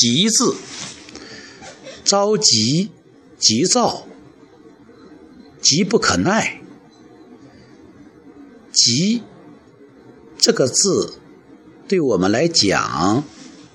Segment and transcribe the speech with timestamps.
[0.00, 0.54] 急字，
[2.04, 2.92] 着急、
[3.36, 4.06] 急躁、
[5.60, 6.62] 急不可耐。
[8.72, 9.24] 急
[10.36, 11.14] 这个字，
[11.88, 13.24] 对我们来讲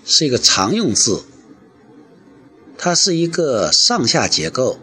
[0.05, 1.23] 是一个常用字，
[2.77, 4.79] 它是一个上下结构，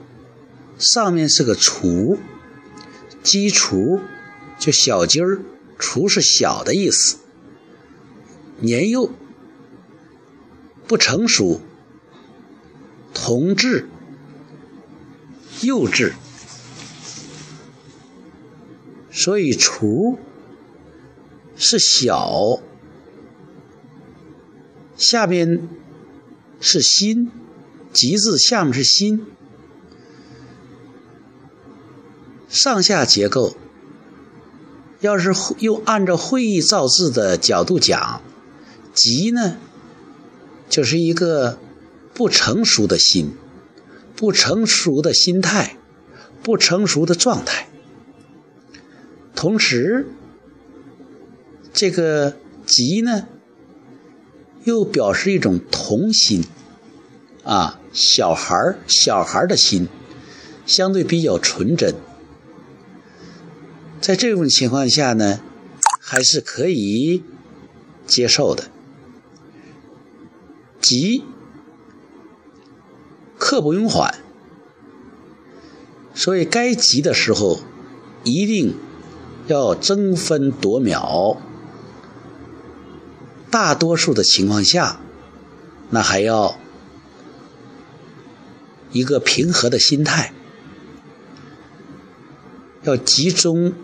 [0.79, 2.19] 上面是个除，
[3.23, 4.01] 鸡除
[4.59, 5.41] 就小鸡儿，
[5.79, 7.17] 除是小的意思，
[8.59, 9.11] 年幼。
[10.91, 11.61] 不成熟，
[13.15, 13.85] 童稚，
[15.63, 16.15] 幼稚，
[19.09, 20.19] 所以“雏”
[21.55, 22.59] 是小，
[24.97, 25.69] 下边
[26.59, 27.31] 是“心
[27.95, 29.27] ”，“吉”字下面是“心”，
[32.51, 33.57] 上下结构。
[34.99, 38.21] 要是又按照会意造字的角度讲
[38.93, 39.57] ，“吉”呢？
[40.71, 41.59] 就是一个
[42.15, 43.33] 不成熟的心，
[44.17, 45.77] 不成熟的心态，
[46.43, 47.69] 不成熟的状态。
[49.35, 50.07] 同时，
[51.73, 53.27] 这个“急”呢，
[54.65, 56.45] 又表示一种童心，
[57.43, 59.89] 啊，小孩、小孩的心，
[60.65, 61.95] 相对比较纯真。
[64.01, 65.41] 在这种情况下呢，
[66.01, 67.25] 还是可以
[68.07, 68.71] 接受的。
[70.91, 71.23] 急，
[73.39, 74.13] 刻不容缓，
[76.17, 77.61] 所以该急的时候，
[78.25, 78.75] 一定
[79.47, 81.41] 要争分夺秒。
[83.53, 84.99] 大多数的情况下，
[85.91, 86.59] 那还要
[88.91, 90.33] 一个平和的心态，
[92.83, 93.75] 要集中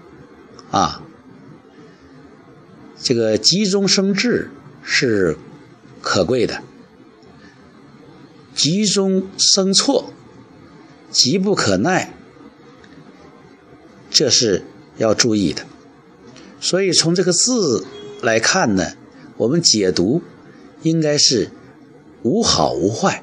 [0.73, 1.05] 啊，
[3.01, 4.51] 这个急中生智
[4.83, 5.37] 是
[6.03, 6.65] 可贵的。
[8.57, 10.12] 急中生错，
[11.11, 12.15] 急不可耐，
[14.11, 14.65] 这是
[14.97, 15.67] 要注意的。
[16.59, 17.87] 所以从这个字
[18.22, 18.95] 来看呢，
[19.37, 20.22] 我们解读
[20.83, 21.50] 应该是
[22.22, 23.22] 无好无坏，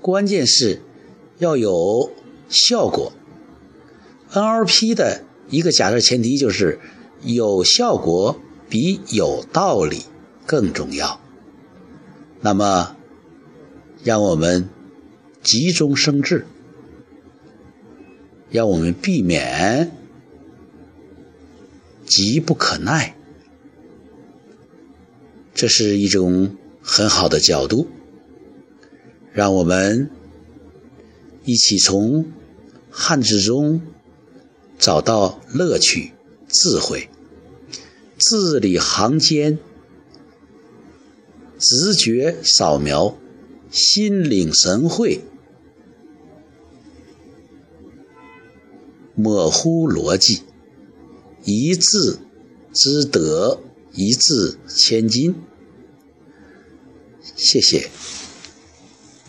[0.00, 0.80] 关键是
[1.38, 2.12] 要有
[2.48, 3.12] 效果。
[4.32, 6.78] NLP 的一个假设前提就是
[7.22, 10.04] 有效果比有道理
[10.46, 11.20] 更重要。
[12.40, 12.94] 那么。
[14.04, 14.68] 让我们
[15.42, 16.46] 急中生智，
[18.50, 19.90] 让我们避免
[22.04, 23.16] 急不可耐，
[25.54, 27.88] 这是一种很好的角度。
[29.32, 30.10] 让我们
[31.44, 32.30] 一起从
[32.90, 33.80] 汉字中
[34.78, 36.12] 找到乐趣、
[36.46, 37.08] 智慧，
[38.18, 39.58] 字里行间
[41.58, 43.16] 直觉扫描。
[43.74, 45.20] 心领神会，
[49.16, 50.42] 模糊逻辑，
[51.44, 52.20] 一字
[52.72, 53.58] 之得，
[53.92, 55.34] 一字千金。
[57.34, 57.90] 谢谢。